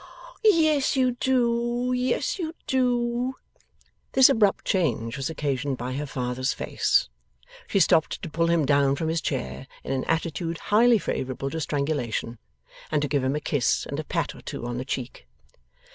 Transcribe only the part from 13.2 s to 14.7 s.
him a kiss and a pat or two